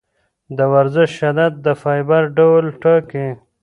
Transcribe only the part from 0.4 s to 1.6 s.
د ورزش شدت